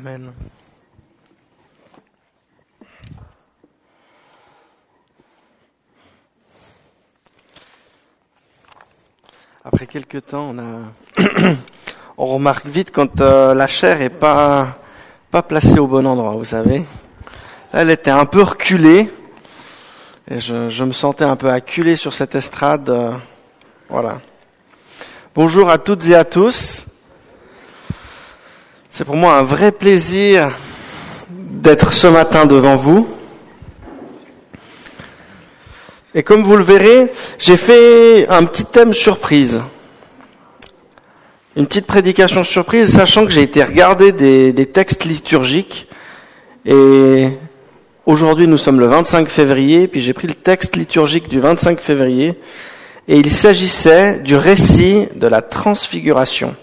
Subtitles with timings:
[0.00, 0.32] Amen.
[9.62, 11.18] Après quelques temps, on a,
[12.16, 14.78] on remarque vite quand euh, la chair est pas
[15.46, 16.86] placée au bon endroit, vous savez.
[17.70, 19.10] elle était un peu reculée
[20.30, 22.88] et je, je me sentais un peu acculé sur cette estrade.
[22.88, 23.12] euh,
[23.90, 24.22] voilà.
[25.34, 26.86] Bonjour à toutes et à tous.
[28.92, 30.50] C'est pour moi un vrai plaisir
[31.30, 33.08] d'être ce matin devant vous.
[36.12, 39.62] Et comme vous le verrez, j'ai fait un petit thème surprise.
[41.54, 45.86] Une petite prédication surprise, sachant que j'ai été regarder des, des textes liturgiques.
[46.66, 47.28] Et
[48.06, 52.34] aujourd'hui, nous sommes le 25 février, puis j'ai pris le texte liturgique du 25 février.
[53.06, 56.56] Et il s'agissait du récit de la transfiguration.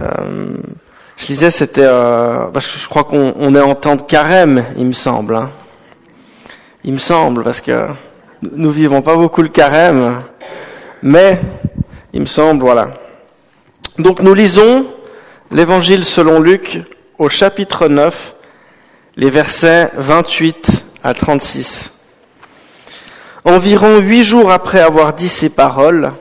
[0.00, 0.56] Euh,
[1.16, 4.64] je lisais, c'était euh, parce que je crois qu'on on est en temps de carême,
[4.76, 5.34] il me semble.
[5.34, 5.50] hein.
[6.84, 7.86] Il me semble, parce que
[8.52, 10.22] nous vivons pas beaucoup le carême,
[11.02, 11.40] mais
[12.12, 12.90] il me semble, voilà.
[13.98, 14.86] Donc nous lisons
[15.50, 16.82] l'Évangile selon Luc
[17.18, 18.36] au chapitre 9,
[19.16, 21.92] les versets 28 à 36.
[23.44, 26.12] Environ huit jours après avoir dit ces paroles,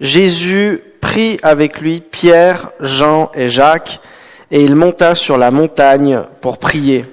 [0.00, 4.00] Jésus prit avec lui Pierre, Jean et Jacques,
[4.50, 7.04] et il monta sur la montagne pour prier.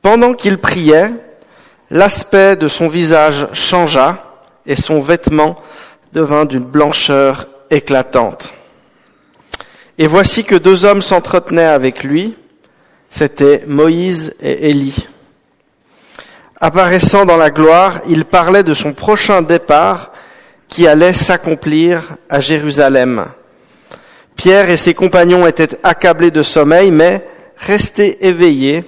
[0.00, 1.12] Pendant qu'il priait,
[1.90, 4.16] l'aspect de son visage changea
[4.64, 5.56] et son vêtement
[6.14, 8.54] devint d'une blancheur éclatante.
[9.98, 12.34] Et voici que deux hommes s'entretenaient avec lui,
[13.10, 15.06] c'étaient Moïse et Élie.
[16.58, 20.10] Apparaissant dans la gloire, il parlait de son prochain départ
[20.68, 23.26] qui allait s'accomplir à Jérusalem.
[24.36, 28.84] Pierre et ses compagnons étaient accablés de sommeil, mais restés éveillés,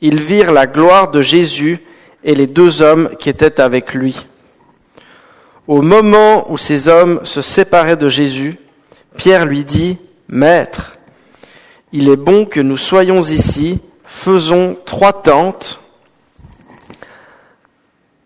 [0.00, 1.80] ils virent la gloire de Jésus
[2.22, 4.26] et les deux hommes qui étaient avec lui.
[5.66, 8.58] Au moment où ces hommes se séparaient de Jésus,
[9.16, 9.96] Pierre lui dit,
[10.28, 10.98] Maître,
[11.92, 15.80] il est bon que nous soyons ici, faisons trois tentes,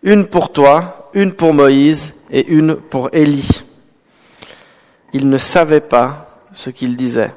[0.03, 3.63] une pour toi, une pour Moïse et une pour Élie.
[5.13, 7.31] Il ne savait pas ce qu'il disait.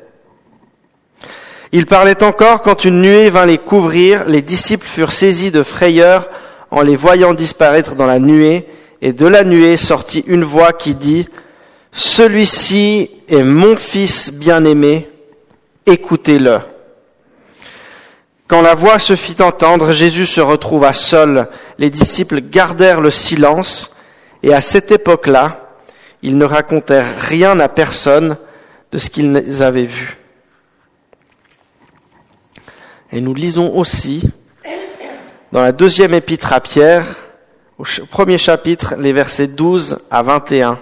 [1.72, 6.28] Il parlait encore quand une nuée vint les couvrir, les disciples furent saisis de frayeur
[6.70, 8.66] en les voyant disparaître dans la nuée,
[9.00, 11.28] et de la nuée sortit une voix qui dit,
[11.92, 15.09] Celui-ci est mon fils bien-aimé,
[15.86, 16.59] écoutez-le.
[18.48, 21.48] Quand la voix se fit entendre, Jésus se retrouva seul.
[21.78, 23.94] Les disciples gardèrent le silence,
[24.42, 25.70] et à cette époque-là,
[26.22, 28.36] ils ne racontèrent rien à personne
[28.91, 30.16] de ce qu'ils avaient vu.
[33.12, 34.22] Et nous lisons aussi
[35.53, 37.04] dans la deuxième épître à Pierre,
[37.78, 40.78] au premier chapitre, les versets 12 à 21.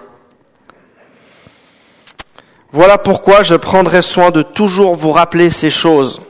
[2.72, 6.21] Voilà pourquoi je prendrai soin de toujours vous rappeler ces choses.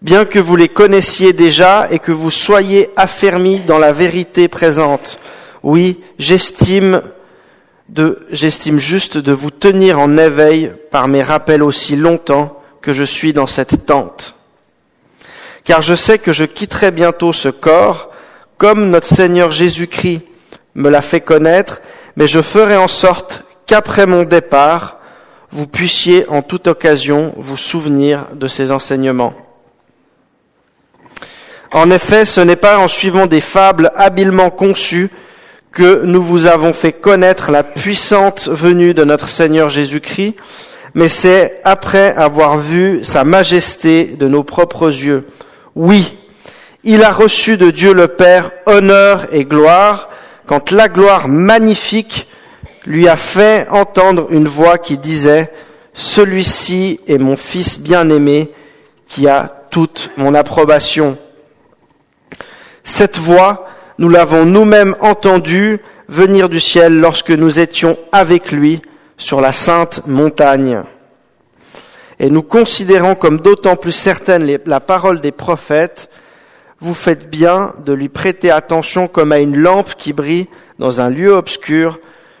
[0.00, 5.18] Bien que vous les connaissiez déjà et que vous soyez affermis dans la vérité présente.
[5.64, 7.00] Oui, j'estime
[8.30, 13.32] j'estime juste de vous tenir en éveil par mes rappels aussi longtemps que je suis
[13.32, 14.34] dans cette tente.
[15.64, 18.10] Car je sais que je quitterai bientôt ce corps,
[18.58, 20.20] comme notre Seigneur Jésus-Christ
[20.74, 21.80] me l'a fait connaître,
[22.16, 24.98] mais je ferai en sorte qu'après mon départ,
[25.50, 29.32] vous puissiez en toute occasion vous souvenir de ces enseignements.
[31.72, 35.10] En effet, ce n'est pas en suivant des fables habilement conçues
[35.74, 40.36] que nous vous avons fait connaître la puissante venue de notre Seigneur Jésus-Christ,
[40.94, 45.26] mais c'est après avoir vu sa majesté de nos propres yeux.
[45.74, 46.16] Oui,
[46.84, 50.10] il a reçu de Dieu le Père honneur et gloire,
[50.46, 52.28] quand la gloire magnifique
[52.86, 55.50] lui a fait entendre une voix qui disait,
[55.92, 58.52] Celui-ci est mon Fils bien-aimé,
[59.08, 61.18] qui a toute mon approbation.
[62.84, 63.66] Cette voix,
[63.98, 68.82] nous l'avons nous-mêmes entendue venir du ciel lorsque nous étions avec lui
[69.16, 70.82] sur la sainte montagne.
[72.18, 76.08] Et nous considérons comme d'autant plus certaine la parole des prophètes,
[76.80, 80.48] vous faites bien de lui prêter attention comme à une lampe qui brille
[80.78, 81.98] dans un lieu obscur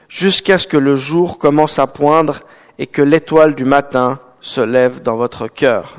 [0.08, 2.40] jusqu'à ce que le jour commence à poindre
[2.78, 5.96] et que l'étoile du matin se lève dans votre cœur.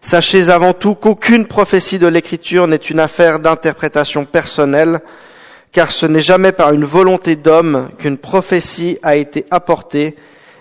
[0.00, 5.00] Sachez avant tout qu'aucune prophétie de l'Écriture n'est une affaire d'interprétation personnelle,
[5.72, 10.16] car ce n'est jamais par une volonté d'homme qu'une prophétie a été apportée,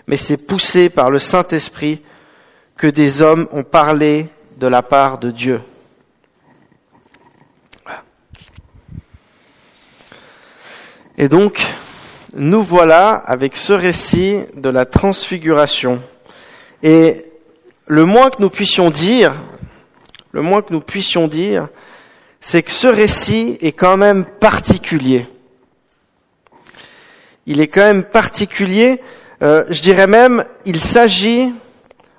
[0.08, 2.02] mais c'est poussé par le Saint-Esprit
[2.76, 5.62] que des hommes ont parlé de la part de Dieu.
[11.18, 11.66] Et donc,
[12.36, 16.02] nous voilà avec ce récit de la transfiguration.
[16.84, 17.27] Et
[17.88, 19.34] le moins que nous puissions dire,
[20.32, 21.70] le moins que nous puissions dire,
[22.40, 25.26] c'est que ce récit est quand même particulier.
[27.46, 29.02] Il est quand même particulier,
[29.42, 31.54] euh, je dirais même, il s'agit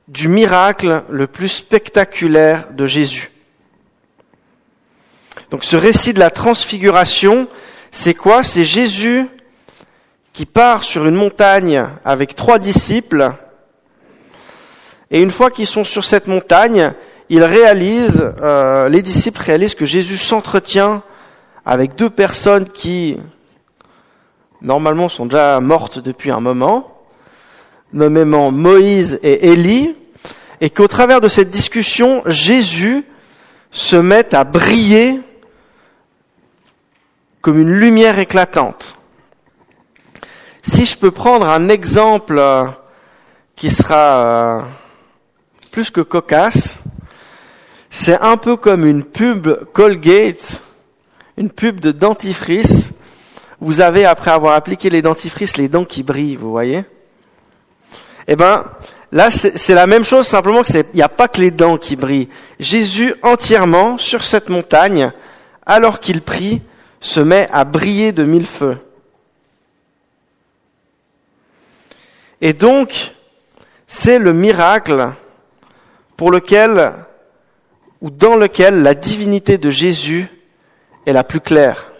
[0.08, 3.30] du miracle le plus spectaculaire de Jésus.
[5.50, 7.46] Donc ce récit de la transfiguration,
[7.90, 8.42] c'est quoi?
[8.42, 9.26] C'est Jésus
[10.32, 13.32] qui part sur une montagne avec trois disciples,
[15.10, 16.92] et une fois qu'ils sont sur cette montagne,
[17.30, 21.02] ils réalisent, euh, les disciples réalisent que Jésus s'entretient
[21.64, 23.18] avec deux personnes qui,
[24.60, 27.02] normalement, sont déjà mortes depuis un moment,
[27.92, 29.94] nommément Moïse et Élie,
[30.60, 33.04] et qu'au travers de cette discussion, Jésus
[33.70, 35.20] se met à briller
[37.40, 38.96] comme une lumière éclatante.
[40.62, 42.64] Si je peux prendre un exemple euh,
[43.56, 44.62] qui sera euh,
[45.78, 46.80] plus que cocasse,
[47.88, 50.64] c'est un peu comme une pub Colgate,
[51.36, 52.90] une pub de dentifrice.
[53.60, 56.82] Vous avez, après avoir appliqué les dentifrices, les dents qui brillent, vous voyez
[58.26, 58.64] Eh ben,
[59.12, 61.94] là, c'est la même chose, simplement que il n'y a pas que les dents qui
[61.94, 62.28] brillent.
[62.58, 65.12] Jésus, entièrement, sur cette montagne,
[65.64, 66.60] alors qu'il prie,
[66.98, 68.78] se met à briller de mille feux.
[72.40, 73.14] Et donc,
[73.86, 75.12] c'est le miracle
[76.18, 76.92] pour lequel,
[78.00, 80.26] ou dans lequel la divinité de Jésus
[81.06, 81.92] est la plus claire.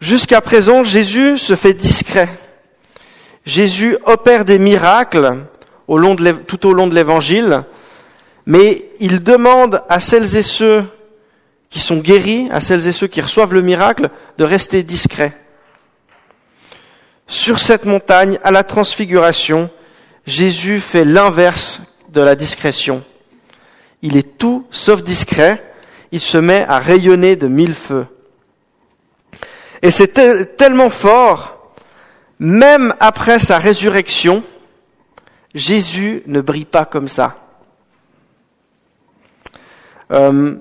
[0.00, 2.28] Jusqu'à présent, Jésus se fait discret.
[3.46, 5.44] Jésus opère des miracles
[5.86, 7.62] tout au long de l'évangile,
[8.44, 10.84] mais il demande à celles et ceux
[11.70, 15.36] qui sont guéris, à celles et ceux qui reçoivent le miracle, de rester discrets.
[17.28, 19.70] Sur cette montagne, à la transfiguration,
[20.28, 21.80] Jésus fait l'inverse
[22.10, 23.02] de la discrétion.
[24.02, 25.72] Il est tout sauf discret,
[26.12, 28.06] il se met à rayonner de mille feux.
[29.80, 31.72] Et c'est tellement fort,
[32.38, 34.42] même après sa résurrection,
[35.54, 37.38] Jésus ne brille pas comme ça.
[40.12, 40.56] Euh,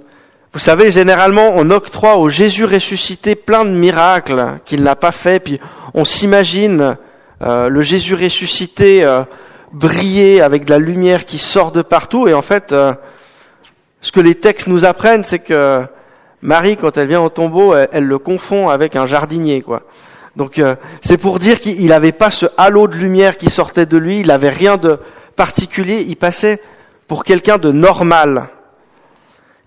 [0.53, 5.41] vous savez, généralement, on octroie au Jésus ressuscité plein de miracles qu'il n'a pas fait,
[5.41, 5.59] puis
[5.93, 6.95] on s'imagine
[7.41, 9.23] euh, le Jésus ressuscité euh,
[9.77, 12.93] briller avec de la lumière qui sort de partout, et en fait, euh,
[14.01, 15.81] ce que les textes nous apprennent, c'est que
[16.41, 19.83] Marie, quand elle vient au tombeau, elle, le confond avec un jardinier, quoi.
[20.35, 20.61] Donc
[21.01, 24.27] c'est pour dire qu'il n'avait pas ce halo de lumière qui sortait de lui, il
[24.27, 24.99] n'avait rien de
[25.35, 26.61] particulier, il passait
[27.07, 28.47] pour quelqu'un de normal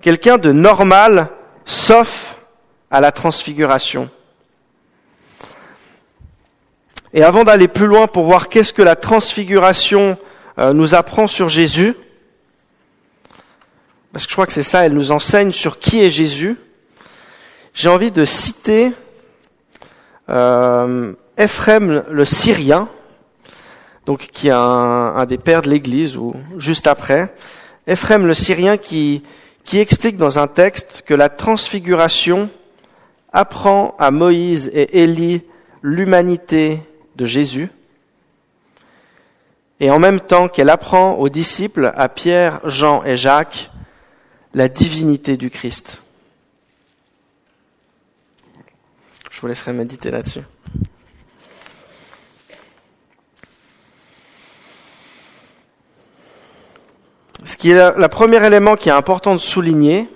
[0.01, 1.29] quelqu'un de normal,
[1.65, 2.39] sauf
[2.91, 4.11] à la transfiguration.
[7.13, 10.17] Et avant d'aller plus loin pour voir qu'est-ce que la transfiguration
[10.59, 11.97] euh, nous apprend sur Jésus,
[14.13, 16.57] parce que je crois que c'est ça, elle nous enseigne sur qui est Jésus,
[17.75, 18.93] j'ai envie de citer
[20.29, 22.89] euh, Ephrem le Syrien,
[24.07, 27.35] donc qui est un, un des pères de l'Église, ou juste après,
[27.89, 29.25] Ephrem le Syrien qui,
[29.65, 32.51] qui explique dans un texte que la transfiguration
[33.33, 35.43] apprend à Moïse et Élie
[35.83, 36.81] l'humanité
[37.21, 37.69] de Jésus,
[39.79, 43.71] et en même temps qu'elle apprend aux disciples, à Pierre, Jean et Jacques,
[44.55, 46.01] la divinité du Christ.
[49.31, 50.41] Je vous laisserai méditer là-dessus.
[57.45, 60.09] Ce qui est le premier élément qui est important de souligner,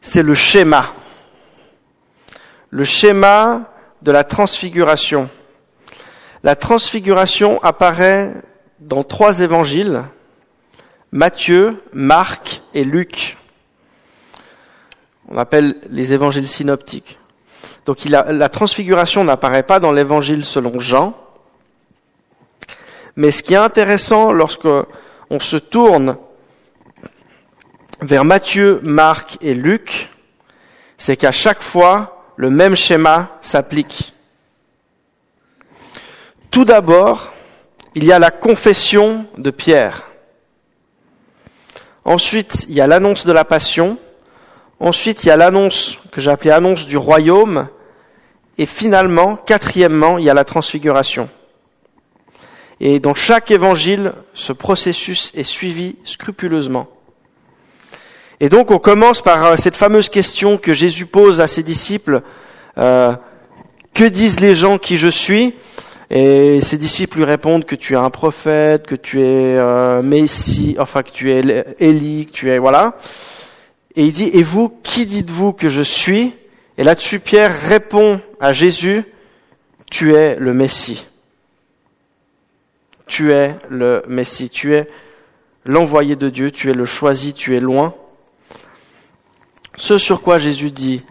[0.00, 0.92] c'est le schéma.
[2.70, 5.30] Le schéma de la transfiguration.
[6.44, 8.34] La transfiguration apparaît
[8.80, 10.02] dans trois évangiles,
[11.12, 13.36] Matthieu, Marc et Luc.
[15.28, 17.20] On appelle les évangiles synoptiques.
[17.86, 21.16] Donc la transfiguration n'apparaît pas dans l'évangile selon Jean.
[23.14, 24.68] Mais ce qui est intéressant lorsque
[25.30, 26.16] on se tourne
[28.00, 30.10] vers Matthieu, Marc et Luc,
[30.96, 34.14] c'est qu'à chaque fois, le même schéma s'applique.
[36.52, 37.32] Tout d'abord,
[37.94, 40.06] il y a la confession de Pierre.
[42.04, 43.96] Ensuite, il y a l'annonce de la passion.
[44.78, 47.68] Ensuite, il y a l'annonce que j'ai appelée annonce du royaume.
[48.58, 51.30] Et finalement, quatrièmement, il y a la transfiguration.
[52.80, 56.86] Et dans chaque évangile, ce processus est suivi scrupuleusement.
[58.40, 62.20] Et donc on commence par euh, cette fameuse question que Jésus pose à ses disciples,
[62.76, 63.16] euh,
[63.94, 65.54] que disent les gens qui je suis?
[66.14, 70.76] Et ses disciples lui répondent que tu es un prophète, que tu es euh, Messie,
[70.78, 72.98] enfin que tu es Élie, que tu es voilà.
[73.96, 76.34] Et il dit, et vous, qui dites-vous que je suis?
[76.76, 79.04] Et là-dessus, Pierre répond à Jésus,
[79.90, 81.06] tu es le Messie.
[83.06, 84.90] Tu es le Messie, tu es
[85.64, 87.94] l'envoyé de Dieu, tu es le choisi, tu es loin.
[89.76, 91.02] Ce sur quoi Jésus dit,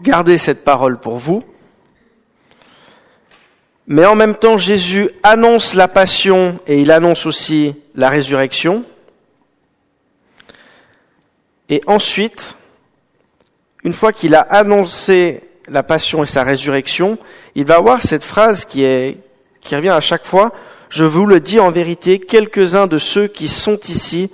[0.00, 1.42] gardez cette parole pour vous.
[3.86, 8.84] Mais en même temps, Jésus annonce la passion et il annonce aussi la résurrection.
[11.68, 12.56] Et ensuite,
[13.82, 17.18] une fois qu'il a annoncé la passion et sa résurrection,
[17.54, 19.18] il va avoir cette phrase qui est,
[19.60, 20.52] qui revient à chaque fois.
[20.88, 24.30] Je vous le dis en vérité, quelques-uns de ceux qui sont ici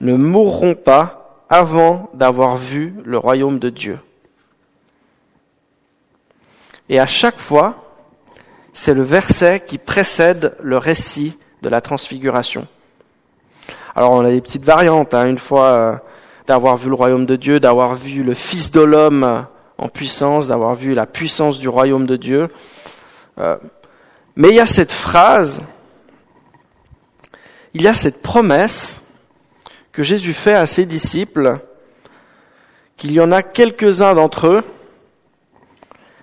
[0.00, 3.98] ne mourront pas avant d'avoir vu le royaume de Dieu.
[6.88, 7.83] Et à chaque fois,
[8.74, 12.66] c'est le verset qui précède le récit de la transfiguration.
[13.94, 15.14] Alors on a des petites variantes.
[15.14, 15.28] Hein.
[15.28, 15.96] Une fois, euh,
[16.46, 19.46] d'avoir vu le royaume de Dieu, d'avoir vu le Fils de l'homme
[19.78, 22.48] en puissance, d'avoir vu la puissance du royaume de Dieu.
[23.38, 23.56] Euh,
[24.36, 25.62] mais il y a cette phrase,
[27.72, 29.00] il y a cette promesse
[29.92, 31.60] que Jésus fait à ses disciples,
[32.96, 34.64] qu'il y en a quelques-uns d'entre eux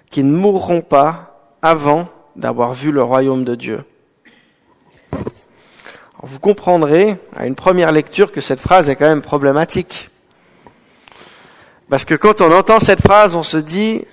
[0.10, 3.84] qui ne mourront pas avant d'avoir vu le royaume de Dieu.
[6.24, 10.10] vous comprendrez à une première lecture que cette phrase est quand même problématique.
[11.90, 14.06] Parce que quand on entend cette phrase, on se dit,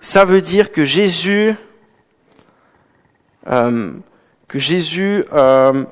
[0.00, 1.54] ça veut dire que Jésus,
[3.48, 3.92] euh,
[4.46, 5.84] que Jésus euh,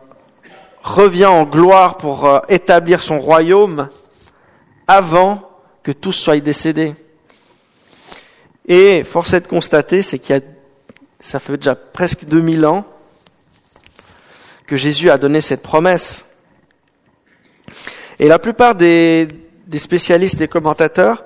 [0.83, 3.89] revient en gloire pour euh, établir son royaume
[4.87, 5.49] avant
[5.83, 6.95] que tous soient décédés.
[8.67, 10.43] Et force est de constater, c'est qu'il y a,
[11.23, 12.85] ça fait déjà presque 2000 ans
[14.67, 16.27] que Jésus a donné cette promesse.
[18.19, 19.29] Et la plupart des,
[19.67, 21.25] des spécialistes et commentateurs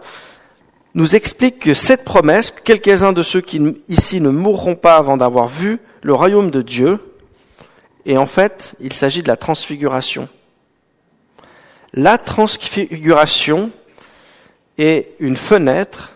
[0.95, 5.49] nous expliquent que cette promesse, quelques-uns de ceux qui ici ne mourront pas avant d'avoir
[5.49, 7.01] vu le royaume de Dieu,
[8.05, 10.29] et en fait, il s'agit de la transfiguration.
[11.93, 13.71] La transfiguration
[14.79, 16.13] est une fenêtre,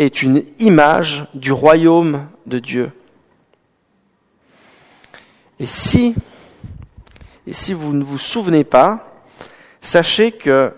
[0.00, 2.90] est une image du royaume de Dieu.
[5.58, 6.14] Et si,
[7.74, 9.12] vous ne vous souvenez pas,
[9.82, 10.72] sachez que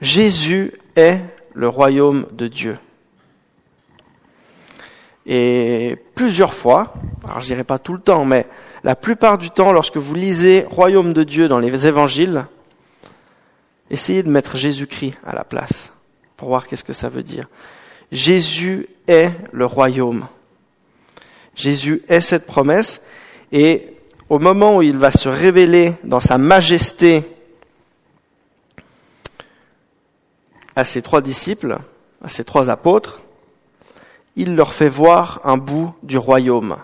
[0.00, 1.20] Jésus est
[1.54, 2.78] le royaume de Dieu.
[5.26, 8.46] Et plusieurs fois, alors je dirais pas tout le temps, mais
[8.84, 12.46] la plupart du temps, lorsque vous lisez royaume de Dieu dans les évangiles,
[13.90, 15.90] essayez de mettre Jésus-Christ à la place
[16.36, 17.48] pour voir qu'est-ce que ça veut dire.
[18.12, 20.26] Jésus est le royaume.
[21.54, 23.00] Jésus est cette promesse
[23.52, 23.96] et
[24.28, 27.24] au moment où il va se révéler dans sa majesté
[30.74, 31.78] à ses trois disciples,
[32.22, 33.20] à ses trois apôtres,
[34.36, 36.76] il leur fait voir un bout du royaume.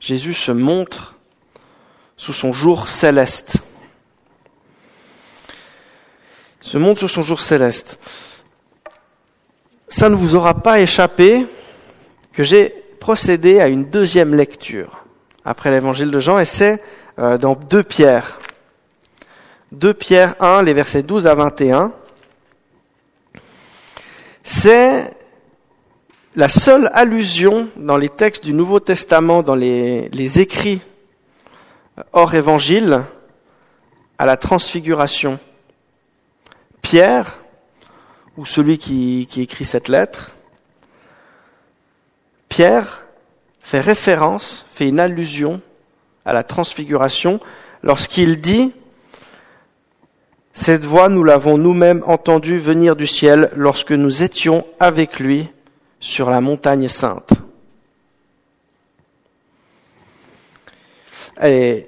[0.00, 1.14] Jésus se montre
[2.16, 3.58] sous son jour céleste.
[6.62, 7.98] Se montre sous son jour céleste.
[9.88, 11.46] Ça ne vous aura pas échappé
[12.32, 15.04] que j'ai procédé à une deuxième lecture
[15.44, 16.80] après l'évangile de Jean et c'est
[17.18, 18.38] euh, dans deux pierres.
[19.72, 21.92] 2 Pierre 1, les versets 12 à 21,
[24.42, 25.10] c'est
[26.36, 30.80] la seule allusion dans les textes du Nouveau Testament, dans les, les écrits
[32.12, 33.02] hors évangile,
[34.18, 35.38] à la transfiguration.
[36.82, 37.38] Pierre,
[38.36, 40.32] ou celui qui, écrit cette lettre,
[42.48, 43.06] Pierre
[43.60, 45.62] fait référence, fait une allusion
[46.24, 47.40] à la transfiguration
[47.82, 48.72] lorsqu'il dit
[50.52, 55.48] cette voix, nous l'avons nous-mêmes entendue venir du ciel lorsque nous étions avec lui
[55.98, 57.32] sur la montagne sainte.
[61.42, 61.86] Et,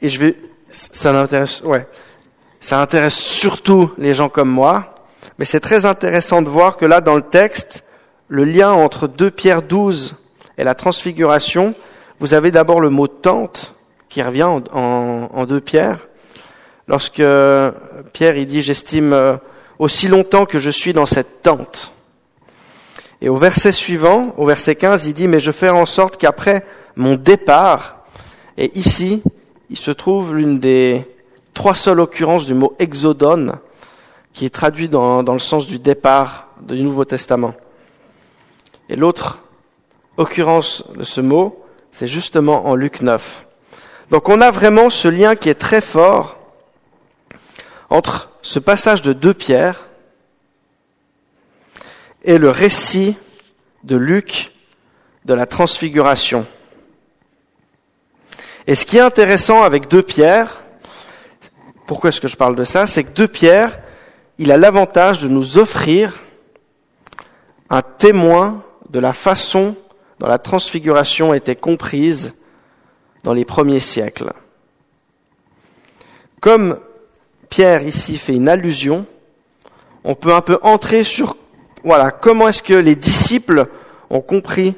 [0.00, 0.36] et je vais,
[0.70, 1.86] ça intéresse, ouais,
[2.66, 5.06] ça intéresse surtout les gens comme moi,
[5.38, 7.84] mais c'est très intéressant de voir que là, dans le texte,
[8.26, 10.16] le lien entre 2 Pierre 12
[10.58, 11.76] et la transfiguration,
[12.18, 13.76] vous avez d'abord le mot tente
[14.08, 16.08] qui revient en, en, en 2 Pierre,
[16.88, 17.22] lorsque
[18.12, 19.36] Pierre il dit j'estime euh,
[19.78, 21.92] aussi longtemps que je suis dans cette tente.
[23.20, 26.66] Et au verset suivant, au verset 15, il dit, mais je ferai en sorte qu'après
[26.96, 27.98] mon départ,
[28.58, 29.22] et ici,
[29.70, 31.06] il se trouve l'une des
[31.56, 33.58] trois seules occurrences du mot exodon,
[34.34, 37.54] qui est traduit dans, dans le sens du départ du Nouveau Testament.
[38.90, 39.40] Et l'autre
[40.18, 43.46] occurrence de ce mot, c'est justement en Luc 9.
[44.10, 46.38] Donc on a vraiment ce lien qui est très fort
[47.88, 49.88] entre ce passage de deux pierres
[52.22, 53.16] et le récit
[53.82, 54.52] de Luc
[55.24, 56.46] de la transfiguration.
[58.66, 60.60] Et ce qui est intéressant avec deux pierres,
[61.86, 62.86] pourquoi est-ce que je parle de ça?
[62.86, 63.78] C'est que deux pierres,
[64.38, 66.14] il a l'avantage de nous offrir
[67.70, 69.76] un témoin de la façon
[70.18, 72.34] dont la transfiguration était comprise
[73.22, 74.32] dans les premiers siècles.
[76.40, 76.78] Comme
[77.48, 79.06] Pierre ici fait une allusion,
[80.04, 81.36] on peut un peu entrer sur
[81.84, 83.66] voilà, comment est-ce que les disciples
[84.10, 84.74] ont compris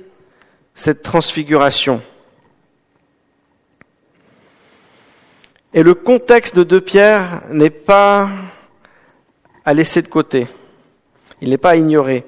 [0.74, 2.02] cette transfiguration?
[5.74, 8.30] Et le contexte de deux Pierre n'est pas
[9.66, 10.46] à laisser de côté.
[11.42, 12.24] Il n'est pas à ignorer.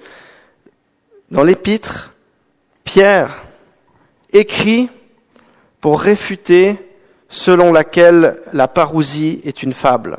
[1.30, 2.12] Dans l'épître,
[2.84, 3.40] Pierre
[4.32, 4.90] écrit
[5.80, 6.76] pour réfuter
[7.30, 10.18] selon laquelle la parousie est une fable.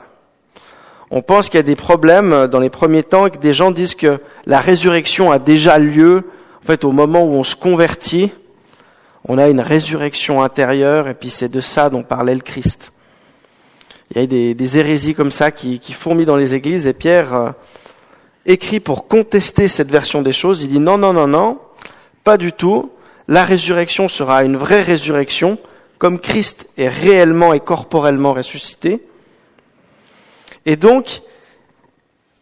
[1.12, 3.96] On pense qu'il y a des problèmes dans les premiers temps que des gens disent
[3.96, 6.24] que la résurrection a déjà lieu,
[6.64, 8.32] en fait, au moment où on se convertit,
[9.28, 12.92] on a une résurrection intérieure et puis c'est de ça dont parlait le Christ.
[14.14, 16.94] Il y a des, des hérésies comme ça qui, qui fourmillent dans les églises et
[16.94, 17.52] Pierre euh,
[18.46, 20.64] écrit pour contester cette version des choses.
[20.64, 21.60] Il dit non, non, non, non,
[22.26, 22.92] pas du tout.
[23.30, 25.58] La résurrection sera une vraie résurrection,
[25.98, 29.02] comme Christ est réellement et corporellement ressuscité.
[30.66, 31.22] Et donc,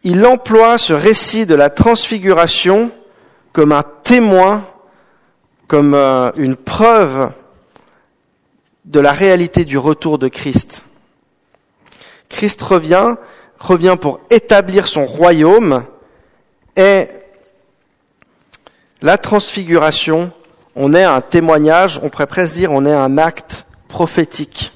[0.02, 2.90] il emploie ce récit de la transfiguration
[3.52, 4.66] comme un témoin,
[5.68, 7.30] comme euh, une preuve
[8.86, 10.82] de la réalité du retour de Christ.
[12.30, 13.16] Christ revient,
[13.58, 15.84] revient pour établir son royaume
[16.76, 17.08] et
[19.02, 20.32] la transfiguration,
[20.74, 24.72] on est un témoignage, on pourrait presque dire on est un acte prophétique.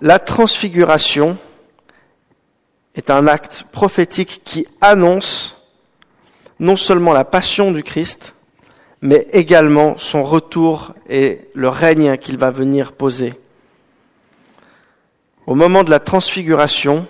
[0.00, 1.36] La transfiguration
[2.94, 5.56] est un acte prophétique qui annonce
[6.58, 8.34] non seulement la passion du Christ,
[9.02, 13.34] mais également son retour et le règne qu'il va venir poser.
[15.46, 17.06] Au moment de la transfiguration,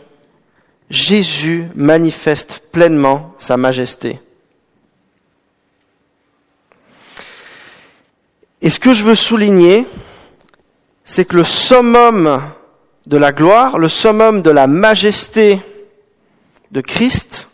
[0.89, 4.21] Jésus manifeste pleinement sa majesté.
[8.63, 9.87] Et ce que je veux souligner,
[11.05, 12.43] c'est que le summum
[13.07, 15.61] de la gloire, le summum de la majesté
[16.71, 17.49] de Christ,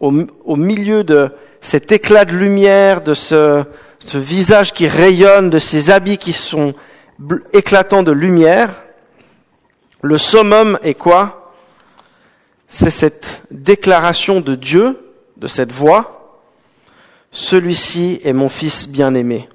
[0.00, 3.64] au, milieu de cet éclat de lumière, de ce,
[4.12, 6.74] visage qui rayonne, de ces habits qui sont
[7.52, 8.82] éclatants de lumière,
[10.02, 11.52] le summum est quoi?
[12.66, 16.40] C'est cette déclaration de Dieu, de cette voix,
[17.30, 19.48] celui-ci est mon fils bien-aimé.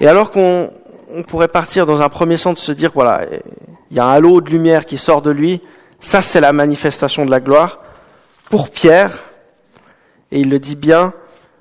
[0.00, 0.72] Et alors qu'on
[1.28, 3.24] pourrait partir dans un premier sens de se dire, voilà,
[3.90, 5.62] il y a un halo de lumière qui sort de lui,
[6.00, 7.78] ça c'est la manifestation de la gloire.
[8.50, 9.12] Pour Pierre,
[10.34, 11.14] et il le dit bien,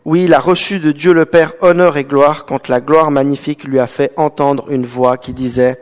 [0.04, 3.66] oui, il a reçu de Dieu le Père honneur et gloire quand la gloire magnifique
[3.66, 5.80] lui a fait entendre une voix qui disait,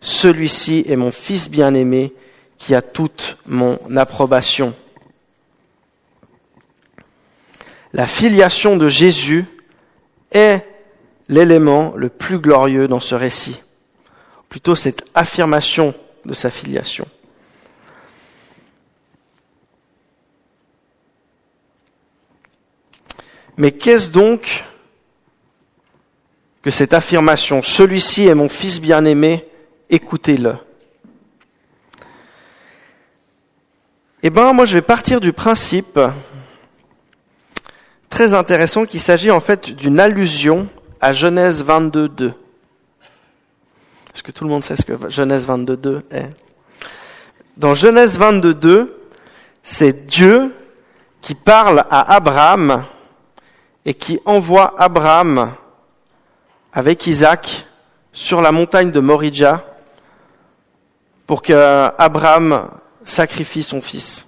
[0.00, 2.14] Celui-ci est mon Fils bien-aimé
[2.56, 4.74] qui a toute mon approbation.
[7.92, 9.44] La filiation de Jésus
[10.32, 10.64] est
[11.28, 13.60] l'élément le plus glorieux dans ce récit,
[14.48, 17.06] plutôt cette affirmation de sa filiation.
[23.60, 24.64] Mais qu'est-ce donc
[26.62, 29.46] que cette affirmation Celui-ci est mon fils bien-aimé,
[29.90, 30.54] écoutez-le.
[34.22, 36.00] Eh ben, moi, je vais partir du principe
[38.08, 40.66] très intéressant qu'il s'agit en fait d'une allusion
[40.98, 42.32] à Genèse 22.2.
[44.14, 46.30] Est-ce que tout le monde sait ce que Genèse 22.2 est?
[47.58, 48.88] Dans Genèse 22.2,
[49.62, 50.50] c'est Dieu
[51.20, 52.86] qui parle à Abraham
[53.84, 55.54] et qui envoie Abraham
[56.72, 57.66] avec Isaac
[58.12, 59.64] sur la montagne de Moridja
[61.26, 61.52] pour que
[61.98, 62.70] Abraham
[63.04, 64.26] sacrifie son fils.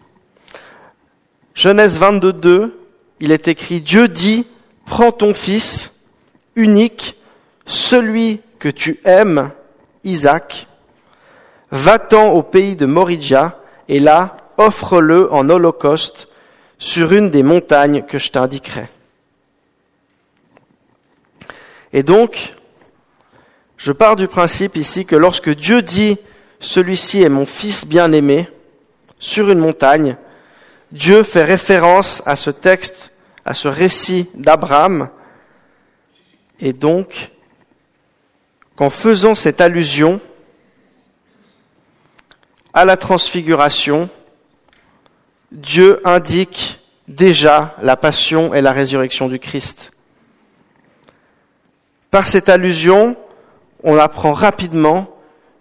[1.54, 2.78] Genèse 22,
[3.20, 4.46] il est écrit, Dieu dit,
[4.86, 5.92] prends ton fils
[6.56, 7.16] unique,
[7.66, 9.50] celui que tu aimes,
[10.04, 10.66] Isaac,
[11.70, 16.28] va-t'en au pays de Moridja et là, offre-le en holocauste
[16.78, 18.88] sur une des montagnes que je t'indiquerai.
[21.92, 22.54] Et donc,
[23.76, 26.16] je pars du principe ici que lorsque Dieu dit
[26.60, 28.48] celui-ci est mon fils bien-aimé
[29.18, 30.16] sur une montagne,
[30.92, 33.12] Dieu fait référence à ce texte,
[33.44, 35.08] à ce récit d'Abraham,
[36.60, 37.32] et donc
[38.76, 40.20] qu'en faisant cette allusion
[42.72, 44.08] à la transfiguration,
[45.50, 49.91] Dieu indique déjà la passion et la résurrection du Christ.
[52.12, 53.16] Par cette allusion,
[53.82, 55.08] on apprend rapidement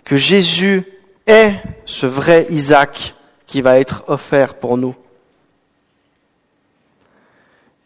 [0.03, 0.83] que Jésus
[1.25, 1.53] est
[1.85, 4.93] ce vrai Isaac qui va être offert pour nous.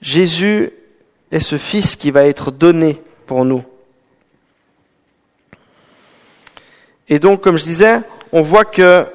[0.01, 0.71] Jésus
[1.29, 3.63] est ce Fils qui va être donné pour nous.
[7.07, 7.99] Et donc, comme je disais,
[8.31, 9.05] on voit que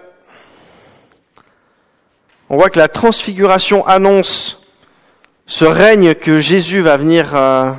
[2.48, 4.62] on voit que la transfiguration annonce
[5.48, 7.72] ce règne que Jésus va venir euh,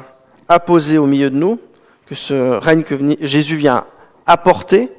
[0.52, 1.60] apposer au milieu de nous,
[2.06, 3.86] que ce règne que Jésus vient
[4.26, 4.92] apporter,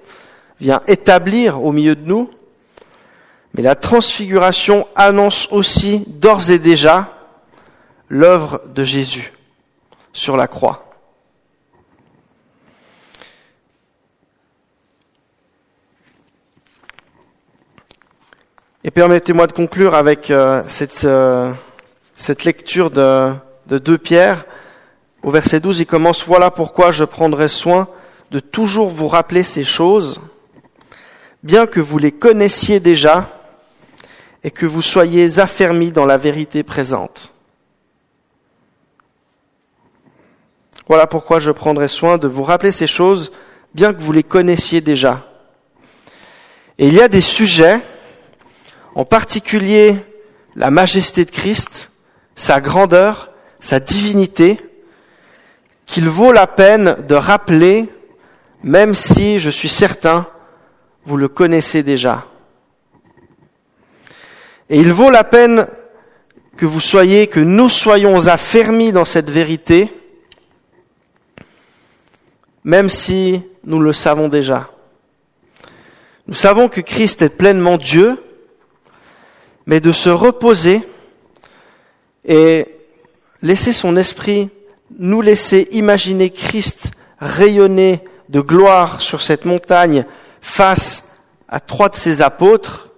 [0.61, 2.31] vient établir au milieu de nous.
[3.55, 7.13] Mais la transfiguration annonce aussi d'ores et déjà
[8.09, 9.33] l'œuvre de Jésus
[10.13, 10.93] sur la croix.
[18.85, 21.53] Et permettez-moi de conclure avec euh, cette, euh,
[22.17, 23.33] cette lecture de,
[23.67, 24.45] de 2 Pierre.
[25.23, 27.89] Au verset 12, il commence, Voilà pourquoi je prendrai soin
[28.31, 30.21] de toujours vous rappeler ces choses,
[31.43, 33.29] bien que vous les connaissiez déjà
[34.43, 37.33] et que vous soyez affermis dans la vérité présente.
[40.89, 43.31] Voilà pourquoi je prendrai soin de vous rappeler ces choses,
[43.75, 45.29] bien que vous les connaissiez déjà.
[46.79, 47.81] Et il y a des sujets
[48.95, 49.97] en particulier
[50.57, 51.91] la majesté de Christ,
[52.35, 53.31] sa grandeur,
[53.61, 54.59] sa divinité,
[55.87, 57.89] qu'il vaut la peine de rappeler,
[58.63, 60.27] même si je suis certain,
[61.05, 62.27] vous le connaissez déjà.
[64.71, 65.67] Et il vaut la peine
[66.57, 69.93] que vous soyez, que nous soyons affermis dans cette vérité,
[72.65, 74.71] même si nous le savons déjà.
[76.27, 78.23] Nous savons que Christ est pleinement Dieu,
[79.67, 80.83] mais de se reposer
[82.25, 82.67] et
[83.43, 84.49] laisser son esprit
[84.99, 90.05] nous laisser imaginer Christ rayonner de gloire sur cette montagne
[90.41, 91.05] face
[91.49, 92.89] à trois de ses apôtres,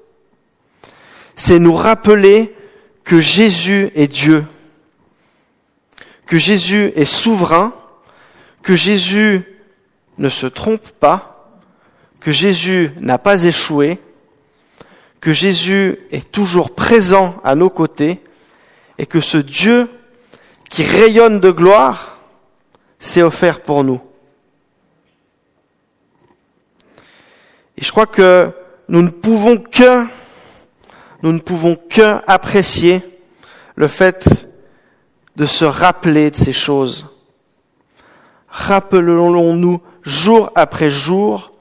[1.36, 2.54] c'est nous rappeler
[3.02, 4.44] que Jésus est Dieu,
[6.26, 7.74] que Jésus est souverain,
[8.62, 9.42] que Jésus
[10.18, 11.50] ne se trompe pas,
[12.20, 13.98] que Jésus n'a pas échoué,
[15.20, 18.20] que Jésus est toujours présent à nos côtés
[18.98, 19.90] et que ce Dieu
[20.74, 22.18] qui rayonne de gloire
[22.98, 24.00] s'est offert pour nous.
[27.78, 28.50] Et je crois que
[28.88, 30.04] nous ne pouvons que,
[31.22, 33.02] nous ne pouvons que apprécier
[33.76, 34.48] le fait
[35.36, 37.06] de se rappeler de ces choses.
[38.48, 41.52] Rappelons-nous jour après jour,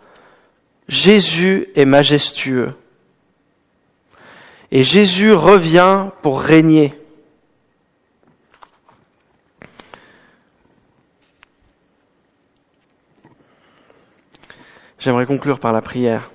[0.87, 2.73] Jésus est majestueux.
[4.71, 6.95] Et Jésus revient pour régner.
[15.03, 16.31] J'aimerais conclure par la prière.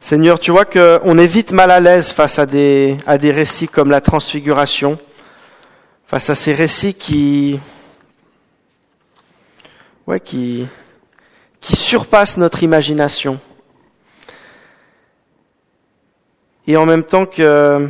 [0.00, 3.68] Seigneur, tu vois qu'on est vite mal à l'aise face à des, à des récits
[3.68, 4.98] comme la transfiguration,
[6.04, 7.60] face à ces récits qui,
[10.08, 10.66] ouais, qui,
[11.60, 13.38] qui surpassent notre imagination.
[16.66, 17.88] et en même temps que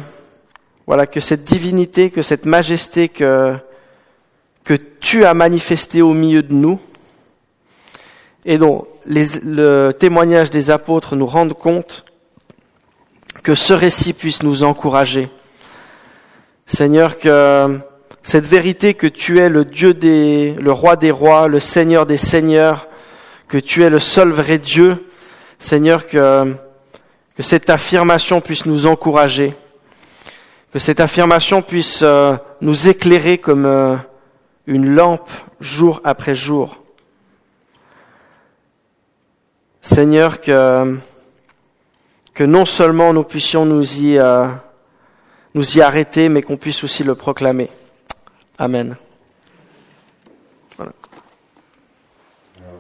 [0.87, 3.57] voilà que cette divinité, que cette majesté que
[4.63, 6.79] que tu as manifestée au milieu de nous,
[8.45, 12.05] et dont les, le témoignage des apôtres nous rende compte
[13.43, 15.29] que ce récit puisse nous encourager.
[16.67, 17.79] Seigneur, que
[18.23, 22.17] cette vérité que tu es le Dieu des, le roi des rois, le Seigneur des
[22.17, 22.89] seigneurs,
[23.49, 25.07] que tu es le seul vrai Dieu,
[25.59, 26.55] Seigneur, que
[27.39, 29.55] cette affirmation puisse nous encourager,
[30.73, 33.97] que cette affirmation puisse euh, nous éclairer comme euh,
[34.67, 36.82] une lampe jour après jour.
[39.85, 40.97] Seigneur, que,
[42.39, 44.47] non seulement nous puissions nous y, euh,
[45.55, 47.69] nous y arrêter, mais qu'on puisse aussi le proclamer.
[48.59, 48.97] Amen.